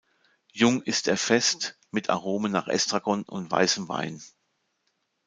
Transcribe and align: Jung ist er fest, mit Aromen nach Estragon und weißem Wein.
Jung 0.51 0.81
ist 0.81 1.07
er 1.07 1.15
fest, 1.15 1.77
mit 1.91 2.09
Aromen 2.09 2.51
nach 2.51 2.67
Estragon 2.67 3.21
und 3.21 3.51
weißem 3.51 3.87
Wein. 3.87 4.19